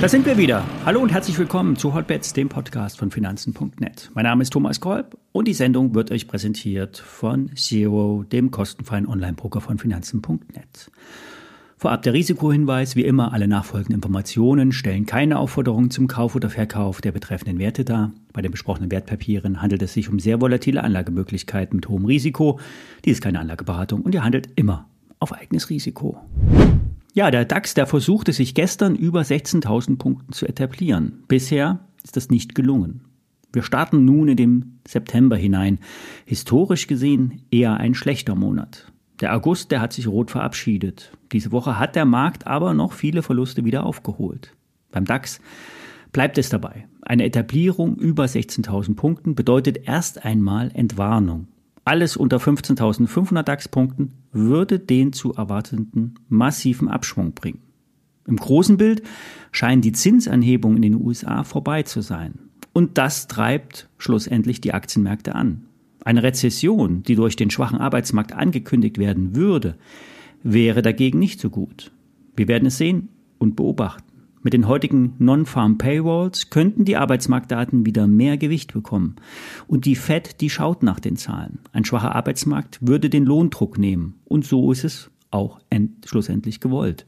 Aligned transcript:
Da 0.00 0.08
sind 0.08 0.26
wir 0.26 0.38
wieder. 0.38 0.64
Hallo 0.84 1.00
und 1.00 1.10
herzlich 1.10 1.36
willkommen 1.40 1.74
zu 1.74 1.92
Hotbets, 1.92 2.32
dem 2.32 2.48
Podcast 2.48 2.98
von 2.98 3.10
Finanzen.net. 3.10 4.12
Mein 4.14 4.24
Name 4.26 4.42
ist 4.42 4.52
Thomas 4.52 4.78
Kolb 4.78 5.18
und 5.32 5.48
die 5.48 5.54
Sendung 5.54 5.92
wird 5.92 6.12
euch 6.12 6.28
präsentiert 6.28 6.98
von 6.98 7.50
Zero, 7.56 8.22
dem 8.22 8.52
kostenfreien 8.52 9.08
Online-Broker 9.08 9.60
von 9.60 9.76
Finanzen.net. 9.76 10.92
Vorab 11.78 12.02
der 12.02 12.12
Risikohinweis, 12.12 12.94
wie 12.94 13.04
immer, 13.04 13.32
alle 13.32 13.48
nachfolgenden 13.48 13.96
Informationen 13.96 14.70
stellen 14.70 15.04
keine 15.04 15.36
Aufforderung 15.36 15.90
zum 15.90 16.06
Kauf 16.06 16.36
oder 16.36 16.48
Verkauf 16.48 17.00
der 17.00 17.10
betreffenden 17.10 17.58
Werte 17.58 17.84
dar. 17.84 18.12
Bei 18.32 18.40
den 18.40 18.52
besprochenen 18.52 18.92
Wertpapieren 18.92 19.60
handelt 19.60 19.82
es 19.82 19.94
sich 19.94 20.08
um 20.08 20.20
sehr 20.20 20.40
volatile 20.40 20.84
Anlagemöglichkeiten 20.84 21.74
mit 21.74 21.88
hohem 21.88 22.04
Risiko. 22.04 22.60
Dies 23.04 23.14
ist 23.14 23.22
keine 23.22 23.40
Anlageberatung 23.40 24.02
und 24.02 24.14
ihr 24.14 24.22
handelt 24.22 24.48
immer 24.54 24.88
auf 25.18 25.32
eigenes 25.32 25.70
Risiko. 25.70 26.20
Ja, 27.14 27.30
der 27.30 27.44
DAX, 27.44 27.74
der 27.74 27.86
versuchte 27.86 28.32
sich 28.32 28.54
gestern 28.54 28.94
über 28.94 29.22
16.000 29.22 29.98
Punkten 29.98 30.32
zu 30.32 30.46
etablieren. 30.46 31.24
Bisher 31.26 31.80
ist 32.04 32.16
das 32.16 32.30
nicht 32.30 32.54
gelungen. 32.54 33.02
Wir 33.52 33.62
starten 33.62 34.04
nun 34.04 34.28
in 34.28 34.36
den 34.36 34.80
September 34.86 35.36
hinein. 35.36 35.78
Historisch 36.26 36.86
gesehen 36.86 37.42
eher 37.50 37.78
ein 37.78 37.94
schlechter 37.94 38.34
Monat. 38.34 38.92
Der 39.20 39.34
August, 39.34 39.72
der 39.72 39.80
hat 39.80 39.92
sich 39.92 40.06
rot 40.06 40.30
verabschiedet. 40.30 41.12
Diese 41.32 41.50
Woche 41.50 41.78
hat 41.78 41.96
der 41.96 42.04
Markt 42.04 42.46
aber 42.46 42.72
noch 42.74 42.92
viele 42.92 43.22
Verluste 43.22 43.64
wieder 43.64 43.84
aufgeholt. 43.84 44.54
Beim 44.92 45.04
DAX 45.04 45.40
bleibt 46.12 46.38
es 46.38 46.50
dabei. 46.50 46.86
Eine 47.02 47.24
Etablierung 47.24 47.96
über 47.96 48.26
16.000 48.26 48.94
Punkten 48.94 49.34
bedeutet 49.34 49.88
erst 49.88 50.24
einmal 50.24 50.70
Entwarnung. 50.72 51.48
Alles 51.88 52.18
unter 52.18 52.36
15.500 52.36 53.44
DAX-Punkten 53.44 54.12
würde 54.30 54.78
den 54.78 55.14
zu 55.14 55.32
erwartenden 55.32 56.16
massiven 56.28 56.86
Abschwung 56.86 57.32
bringen. 57.32 57.62
Im 58.26 58.36
großen 58.36 58.76
Bild 58.76 59.02
scheinen 59.52 59.80
die 59.80 59.92
Zinsanhebungen 59.92 60.82
in 60.82 60.92
den 60.92 61.02
USA 61.02 61.44
vorbei 61.44 61.84
zu 61.84 62.02
sein. 62.02 62.40
Und 62.74 62.98
das 62.98 63.26
treibt 63.26 63.88
schlussendlich 63.96 64.60
die 64.60 64.74
Aktienmärkte 64.74 65.34
an. 65.34 65.64
Eine 66.04 66.22
Rezession, 66.22 67.04
die 67.04 67.14
durch 67.14 67.36
den 67.36 67.48
schwachen 67.48 67.78
Arbeitsmarkt 67.78 68.34
angekündigt 68.34 68.98
werden 68.98 69.34
würde, 69.34 69.74
wäre 70.42 70.82
dagegen 70.82 71.18
nicht 71.18 71.40
so 71.40 71.48
gut. 71.48 71.90
Wir 72.36 72.48
werden 72.48 72.66
es 72.66 72.76
sehen 72.76 73.08
und 73.38 73.56
beobachten. 73.56 74.07
Mit 74.48 74.54
den 74.54 74.66
heutigen 74.66 75.12
Non-Farm 75.18 75.76
Payrolls 75.76 76.48
könnten 76.48 76.86
die 76.86 76.96
Arbeitsmarktdaten 76.96 77.84
wieder 77.84 78.06
mehr 78.06 78.38
Gewicht 78.38 78.72
bekommen. 78.72 79.16
Und 79.66 79.84
die 79.84 79.94
Fed, 79.94 80.40
die 80.40 80.48
schaut 80.48 80.82
nach 80.82 81.00
den 81.00 81.16
Zahlen. 81.16 81.58
Ein 81.74 81.84
schwacher 81.84 82.14
Arbeitsmarkt 82.14 82.78
würde 82.80 83.10
den 83.10 83.26
Lohndruck 83.26 83.76
nehmen. 83.76 84.20
Und 84.24 84.46
so 84.46 84.72
ist 84.72 84.84
es 84.84 85.10
auch 85.30 85.60
schlussendlich 86.06 86.60
gewollt. 86.60 87.04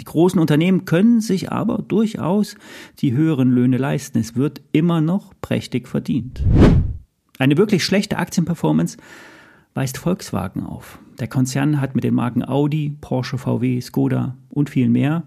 Die 0.00 0.04
großen 0.04 0.38
Unternehmen 0.38 0.84
können 0.84 1.20
sich 1.20 1.50
aber 1.50 1.78
durchaus 1.78 2.54
die 3.00 3.12
höheren 3.12 3.50
Löhne 3.50 3.76
leisten. 3.76 4.18
Es 4.18 4.36
wird 4.36 4.62
immer 4.70 5.00
noch 5.00 5.34
prächtig 5.40 5.88
verdient. 5.88 6.44
Eine 7.40 7.56
wirklich 7.56 7.82
schlechte 7.82 8.18
Aktienperformance 8.18 8.98
weist 9.74 9.98
Volkswagen 9.98 10.62
auf. 10.62 11.00
Der 11.18 11.26
Konzern 11.26 11.80
hat 11.80 11.96
mit 11.96 12.04
den 12.04 12.14
Marken 12.14 12.44
Audi, 12.44 12.96
Porsche, 13.00 13.36
VW, 13.36 13.80
Skoda 13.80 14.36
und 14.48 14.70
viel 14.70 14.88
mehr 14.88 15.24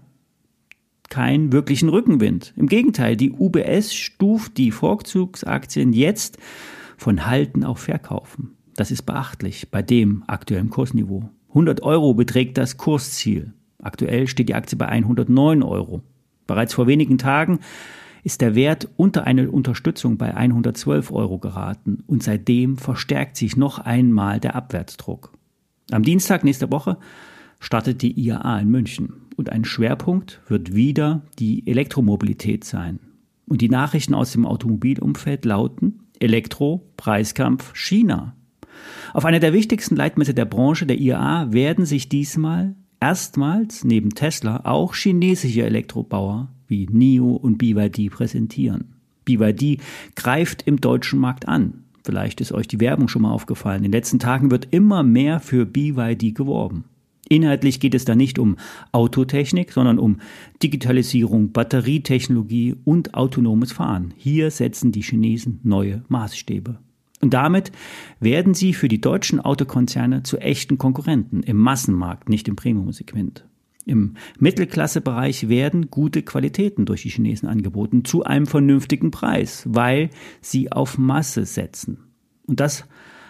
keinen 1.08 1.52
wirklichen 1.52 1.88
Rückenwind. 1.88 2.52
Im 2.56 2.66
Gegenteil, 2.66 3.16
die 3.16 3.32
UBS 3.32 3.94
stuft 3.94 4.56
die 4.58 4.70
Vorzugsaktien 4.70 5.92
jetzt 5.92 6.38
von 6.96 7.26
Halten 7.26 7.64
auf 7.64 7.80
Verkaufen. 7.80 8.56
Das 8.76 8.90
ist 8.90 9.02
beachtlich 9.02 9.70
bei 9.70 9.82
dem 9.82 10.22
aktuellen 10.26 10.70
Kursniveau. 10.70 11.30
100 11.48 11.82
Euro 11.82 12.14
beträgt 12.14 12.58
das 12.58 12.76
Kursziel. 12.76 13.52
Aktuell 13.82 14.26
steht 14.26 14.48
die 14.48 14.54
Aktie 14.54 14.76
bei 14.76 14.86
109 14.86 15.62
Euro. 15.62 16.02
Bereits 16.46 16.74
vor 16.74 16.86
wenigen 16.86 17.18
Tagen 17.18 17.60
ist 18.24 18.40
der 18.40 18.54
Wert 18.54 18.88
unter 18.96 19.24
eine 19.24 19.50
Unterstützung 19.50 20.18
bei 20.18 20.34
112 20.36 21.12
Euro 21.12 21.38
geraten 21.38 22.02
und 22.06 22.22
seitdem 22.22 22.76
verstärkt 22.76 23.36
sich 23.36 23.56
noch 23.56 23.78
einmal 23.78 24.40
der 24.40 24.54
Abwärtsdruck. 24.54 25.32
Am 25.90 26.02
Dienstag 26.02 26.44
nächster 26.44 26.70
Woche 26.70 26.98
startet 27.60 28.02
die 28.02 28.18
IAA 28.20 28.60
in 28.60 28.68
München 28.68 29.27
und 29.38 29.50
ein 29.50 29.64
Schwerpunkt 29.64 30.40
wird 30.48 30.74
wieder 30.74 31.22
die 31.38 31.66
Elektromobilität 31.66 32.64
sein. 32.64 32.98
Und 33.46 33.60
die 33.60 33.68
Nachrichten 33.68 34.12
aus 34.12 34.32
dem 34.32 34.44
Automobilumfeld 34.44 35.44
lauten 35.44 36.00
Elektro, 36.18 36.84
Preiskampf, 36.96 37.72
China. 37.74 38.34
Auf 39.14 39.24
einer 39.24 39.38
der 39.38 39.52
wichtigsten 39.52 39.94
Leitmesser 39.94 40.32
der 40.32 40.44
Branche 40.44 40.86
der 40.86 40.98
IAA 40.98 41.52
werden 41.52 41.86
sich 41.86 42.08
diesmal 42.08 42.74
erstmals 43.00 43.84
neben 43.84 44.10
Tesla 44.10 44.62
auch 44.64 44.94
chinesische 44.94 45.62
Elektrobauer 45.62 46.48
wie 46.66 46.88
NIO 46.90 47.36
und 47.36 47.58
BYD 47.58 48.10
präsentieren. 48.10 48.96
BYD 49.24 49.80
greift 50.16 50.62
im 50.62 50.80
deutschen 50.80 51.20
Markt 51.20 51.46
an. 51.46 51.84
Vielleicht 52.04 52.40
ist 52.40 52.52
euch 52.52 52.66
die 52.66 52.80
Werbung 52.80 53.06
schon 53.06 53.22
mal 53.22 53.30
aufgefallen. 53.30 53.78
In 53.78 53.92
den 53.92 53.92
letzten 53.92 54.18
Tagen 54.18 54.50
wird 54.50 54.68
immer 54.72 55.04
mehr 55.04 55.38
für 55.38 55.64
BYD 55.64 56.34
geworben. 56.34 56.84
Inhaltlich 57.28 57.80
geht 57.80 57.94
es 57.94 58.04
da 58.04 58.14
nicht 58.14 58.38
um 58.38 58.56
Autotechnik, 58.92 59.72
sondern 59.72 59.98
um 59.98 60.18
Digitalisierung, 60.62 61.52
Batterietechnologie 61.52 62.76
und 62.84 63.14
autonomes 63.14 63.72
Fahren. 63.72 64.14
Hier 64.16 64.50
setzen 64.50 64.92
die 64.92 65.02
Chinesen 65.02 65.60
neue 65.62 66.04
Maßstäbe. 66.08 66.78
Und 67.20 67.34
damit 67.34 67.72
werden 68.20 68.54
sie 68.54 68.72
für 68.72 68.88
die 68.88 69.00
deutschen 69.00 69.40
Autokonzerne 69.40 70.22
zu 70.22 70.38
echten 70.38 70.78
Konkurrenten 70.78 71.42
im 71.42 71.56
Massenmarkt, 71.56 72.28
nicht 72.28 72.48
im 72.48 72.56
Premium-Segment. 72.56 73.44
Im 73.84 74.14
Mittelklassebereich 74.38 75.48
werden 75.48 75.90
gute 75.90 76.22
Qualitäten 76.22 76.84
durch 76.84 77.02
die 77.02 77.08
Chinesen 77.08 77.48
angeboten 77.48 78.04
zu 78.04 78.22
einem 78.22 78.46
vernünftigen 78.46 79.10
Preis, 79.10 79.64
weil 79.66 80.10
sie 80.42 80.70
auf 80.70 80.98
Masse 80.98 81.46
setzen. 81.46 81.98
Und 82.46 82.60
das 82.60 82.84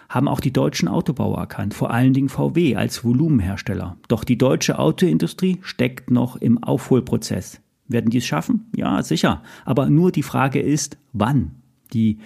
haben 0.09 0.27
auch 0.27 0.39
die 0.39 0.51
deutschen 0.51 0.87
Autobauer 0.87 1.37
erkannt, 1.37 1.73
vor 1.73 1.91
allen 1.91 2.13
Dingen 2.13 2.29
VW 2.29 2.75
als 2.75 3.03
Volumenhersteller. 3.03 3.97
Doch 4.07 4.23
die 4.23 4.37
deutsche 4.37 4.79
Autoindustrie 4.79 5.59
steckt 5.61 6.11
noch 6.11 6.35
im 6.35 6.63
Aufholprozess. 6.63 7.61
Werden 7.87 8.09
die 8.09 8.17
es 8.17 8.25
schaffen? 8.25 8.67
Ja, 8.75 9.01
sicher. 9.03 9.43
Aber 9.65 9.89
nur 9.89 10.11
die 10.11 10.23
Frage 10.23 10.59
ist, 10.59 10.97
wann? 11.13 11.51
Die 11.93 12.17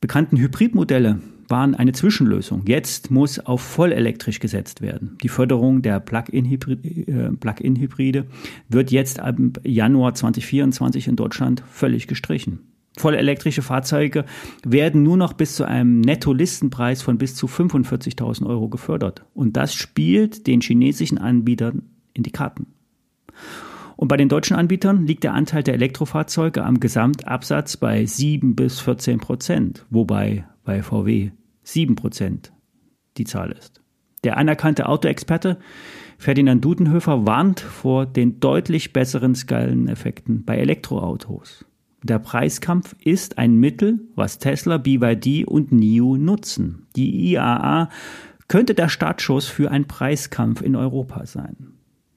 bekannten 0.00 0.36
Hybridmodelle 0.36 1.20
waren 1.48 1.74
eine 1.74 1.92
Zwischenlösung. 1.92 2.62
Jetzt 2.66 3.10
muss 3.10 3.38
auf 3.38 3.60
vollelektrisch 3.60 4.40
gesetzt 4.40 4.80
werden. 4.80 5.18
Die 5.22 5.28
Förderung 5.28 5.82
der 5.82 6.00
Plug-in-Hybride 6.00 7.06
äh, 7.06 8.22
Plug 8.22 8.30
wird 8.68 8.90
jetzt 8.90 9.20
ab 9.20 9.36
Januar 9.62 10.14
2024 10.14 11.08
in 11.08 11.16
Deutschland 11.16 11.62
völlig 11.66 12.06
gestrichen. 12.06 12.60
Vollelektrische 12.96 13.62
Fahrzeuge 13.62 14.24
werden 14.64 15.02
nur 15.02 15.16
noch 15.16 15.32
bis 15.32 15.56
zu 15.56 15.64
einem 15.64 16.00
Netto-Listenpreis 16.00 17.02
von 17.02 17.18
bis 17.18 17.34
zu 17.34 17.46
45.000 17.46 18.46
Euro 18.46 18.68
gefördert. 18.68 19.24
Und 19.34 19.56
das 19.56 19.74
spielt 19.74 20.46
den 20.46 20.60
chinesischen 20.60 21.18
Anbietern 21.18 21.82
in 22.12 22.22
die 22.22 22.30
Karten. 22.30 22.66
Und 23.96 24.08
bei 24.08 24.16
den 24.16 24.28
deutschen 24.28 24.56
Anbietern 24.56 25.06
liegt 25.06 25.24
der 25.24 25.34
Anteil 25.34 25.62
der 25.62 25.74
Elektrofahrzeuge 25.74 26.64
am 26.64 26.80
Gesamtabsatz 26.80 27.76
bei 27.76 28.06
7 28.06 28.54
bis 28.54 28.80
14 28.80 29.18
Prozent, 29.18 29.86
wobei 29.90 30.46
bei 30.64 30.82
VW 30.82 31.30
7 31.62 31.94
Prozent 31.96 32.52
die 33.16 33.24
Zahl 33.24 33.52
ist. 33.52 33.80
Der 34.24 34.36
anerkannte 34.36 34.88
Autoexperte 34.88 35.58
Ferdinand 36.16 36.64
Dudenhöfer 36.64 37.26
warnt 37.26 37.60
vor 37.60 38.06
den 38.06 38.40
deutlich 38.40 38.92
besseren 38.92 39.34
Skaleneffekten 39.34 40.44
bei 40.44 40.56
Elektroautos. 40.56 41.64
Der 42.04 42.18
Preiskampf 42.18 42.94
ist 43.02 43.38
ein 43.38 43.54
Mittel, 43.56 43.98
was 44.14 44.38
Tesla, 44.38 44.76
BYD 44.76 45.46
und 45.46 45.72
NIO 45.72 46.18
nutzen. 46.18 46.86
Die 46.96 47.32
IAA 47.32 47.88
könnte 48.46 48.74
der 48.74 48.90
Startschuss 48.90 49.46
für 49.46 49.70
einen 49.70 49.86
Preiskampf 49.86 50.60
in 50.60 50.76
Europa 50.76 51.24
sein. 51.24 51.72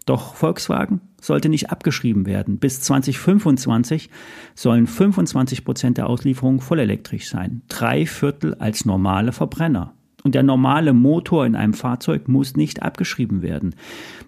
Doch 0.05 0.35
Volkswagen 0.35 0.99
sollte 1.21 1.47
nicht 1.47 1.69
abgeschrieben 1.69 2.25
werden. 2.25 2.59
Bis 2.59 2.81
2025 2.81 4.09
sollen 4.55 4.87
25 4.87 5.63
Prozent 5.63 5.97
der 5.97 6.09
Auslieferungen 6.09 6.59
vollelektrisch 6.59 7.29
sein. 7.29 7.61
Drei 7.69 8.05
Viertel 8.05 8.55
als 8.55 8.83
normale 8.83 9.31
Verbrenner. 9.31 9.93
Und 10.27 10.35
der 10.35 10.43
normale 10.43 10.91
Motor 10.91 11.45
in 11.45 11.55
einem 11.55 11.71
Fahrzeug 11.71 12.27
muss 12.27 12.57
nicht 12.57 12.83
abgeschrieben 12.83 13.41
werden. 13.41 13.75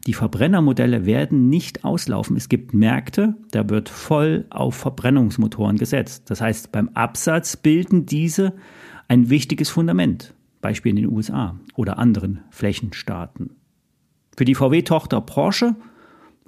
Die 0.08 0.14
Verbrennermodelle 0.14 1.06
werden 1.06 1.50
nicht 1.50 1.84
auslaufen. 1.84 2.38
Es 2.38 2.48
gibt 2.48 2.74
Märkte, 2.74 3.36
da 3.52 3.68
wird 3.68 3.90
voll 3.90 4.46
auf 4.50 4.76
Verbrennungsmotoren 4.76 5.76
gesetzt. 5.76 6.30
Das 6.30 6.40
heißt, 6.40 6.72
beim 6.72 6.88
Absatz 6.94 7.58
bilden 7.58 8.06
diese 8.06 8.54
ein 9.10 9.30
wichtiges 9.30 9.70
Fundament. 9.70 10.34
Beispiel 10.62 10.92
in 10.92 10.96
den 10.96 11.12
USA 11.12 11.60
oder 11.76 12.00
anderen 12.00 12.46
Flächenstaaten. 12.50 13.58
Für 14.38 14.46
die 14.46 14.56
VW-Tochter 14.56 15.20
Porsche 15.20 15.76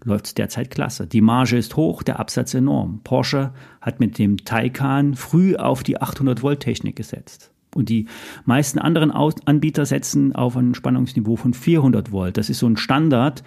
läuft 0.02 0.28
es 0.28 0.34
derzeit 0.34 0.72
klasse. 0.72 1.08
Die 1.08 1.20
Marge 1.20 1.58
ist 1.58 1.76
hoch, 1.76 2.04
der 2.04 2.22
Absatz 2.22 2.54
enorm. 2.54 3.02
Porsche 3.04 3.52
hat 3.82 4.00
mit 4.00 4.18
dem 4.18 4.46
Taycan 4.46 5.16
früh 5.16 5.58
auf 5.58 5.84
die 5.84 6.02
800 6.02 6.42
Volt 6.42 6.62
Technik 6.62 6.96
gesetzt. 6.96 7.52
Und 7.76 7.90
die 7.90 8.08
meisten 8.46 8.80
anderen 8.80 9.12
Anbieter 9.12 9.86
setzen 9.86 10.36
auf 10.36 10.58
ein 10.58 10.76
Spannungsniveau 10.76 11.36
von 11.38 11.54
400 11.54 12.12
Volt. 12.12 12.38
Das 12.38 12.50
ist 12.50 12.60
so 12.60 12.68
ein 12.68 12.78
Standard, 12.78 13.44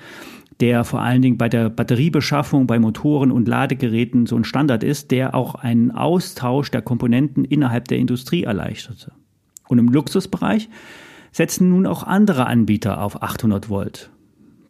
der 0.60 0.84
vor 0.84 1.02
allen 1.02 1.22
Dingen 1.22 1.36
bei 1.36 1.48
der 1.48 1.68
Batteriebeschaffung, 1.68 2.66
bei 2.66 2.78
Motoren 2.78 3.30
und 3.30 3.48
Ladegeräten 3.48 4.26
so 4.26 4.36
ein 4.36 4.44
Standard 4.44 4.82
ist, 4.82 5.10
der 5.10 5.34
auch 5.34 5.56
einen 5.56 5.90
Austausch 5.90 6.70
der 6.70 6.82
Komponenten 6.82 7.44
innerhalb 7.44 7.88
der 7.88 7.98
Industrie 7.98 8.44
erleichterte. 8.44 9.12
Und 9.68 9.78
im 9.78 9.88
Luxusbereich 9.88 10.68
setzen 11.32 11.68
nun 11.68 11.86
auch 11.86 12.04
andere 12.04 12.46
Anbieter 12.46 13.02
auf 13.02 13.22
800 13.22 13.68
Volt. 13.68 14.10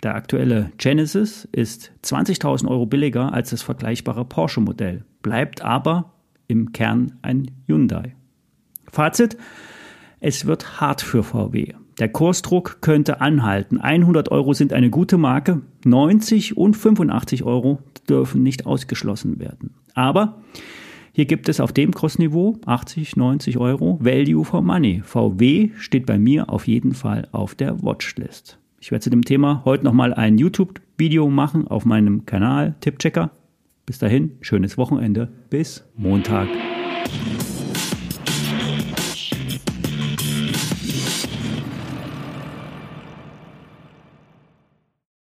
Der 0.02 0.14
aktuelle 0.14 0.70
Genesis 0.78 1.48
ist 1.52 1.92
20.000 2.04 2.68
Euro 2.68 2.86
billiger 2.86 3.32
als 3.32 3.50
das 3.50 3.62
vergleichbare 3.62 4.24
Porsche-Modell, 4.24 5.04
bleibt 5.22 5.62
aber 5.62 6.12
im 6.46 6.72
Kern 6.72 7.18
ein 7.22 7.50
Hyundai. 7.66 8.14
Fazit, 8.94 9.36
es 10.20 10.46
wird 10.46 10.80
hart 10.80 11.02
für 11.02 11.22
VW. 11.22 11.74
Der 11.98 12.08
Kursdruck 12.08 12.78
könnte 12.80 13.20
anhalten. 13.20 13.78
100 13.80 14.30
Euro 14.30 14.52
sind 14.52 14.72
eine 14.72 14.88
gute 14.88 15.18
Marke, 15.18 15.62
90 15.84 16.56
und 16.56 16.76
85 16.76 17.42
Euro 17.44 17.80
dürfen 18.08 18.42
nicht 18.42 18.66
ausgeschlossen 18.66 19.38
werden. 19.38 19.74
Aber 19.94 20.42
hier 21.12 21.26
gibt 21.26 21.48
es 21.48 21.60
auf 21.60 21.72
dem 21.72 21.92
Kursniveau 21.92 22.58
80, 22.66 23.16
90 23.16 23.58
Euro 23.58 23.98
Value 24.00 24.44
for 24.44 24.62
Money. 24.62 25.02
VW 25.04 25.70
steht 25.76 26.06
bei 26.06 26.18
mir 26.18 26.48
auf 26.50 26.66
jeden 26.66 26.94
Fall 26.94 27.28
auf 27.32 27.54
der 27.54 27.82
Watchlist. 27.82 28.58
Ich 28.80 28.90
werde 28.90 29.02
zu 29.02 29.10
dem 29.10 29.24
Thema 29.24 29.62
heute 29.64 29.84
nochmal 29.84 30.14
ein 30.14 30.38
YouTube-Video 30.38 31.28
machen 31.28 31.66
auf 31.66 31.84
meinem 31.84 32.26
Kanal 32.26 32.74
Tippchecker. 32.80 33.30
Bis 33.86 33.98
dahin, 33.98 34.32
schönes 34.40 34.78
Wochenende. 34.78 35.32
Bis 35.50 35.84
Montag. 35.96 36.48